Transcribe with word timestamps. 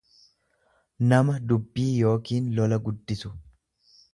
nama 1.11 1.35
dubbii 1.51 1.91
yookiin 2.07 2.51
lola 2.61 2.81
guddisu. 2.89 3.35